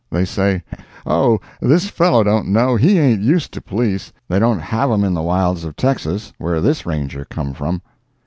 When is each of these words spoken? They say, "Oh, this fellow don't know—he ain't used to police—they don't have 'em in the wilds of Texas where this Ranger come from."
They 0.09 0.25
say, 0.25 0.63
"Oh, 1.05 1.37
this 1.61 1.87
fellow 1.87 2.23
don't 2.23 2.47
know—he 2.47 2.97
ain't 2.97 3.21
used 3.21 3.51
to 3.53 3.61
police—they 3.61 4.39
don't 4.39 4.57
have 4.57 4.89
'em 4.91 5.03
in 5.03 5.13
the 5.13 5.21
wilds 5.21 5.63
of 5.63 5.75
Texas 5.75 6.33
where 6.39 6.59
this 6.59 6.87
Ranger 6.87 7.23
come 7.25 7.53
from." 7.53 7.83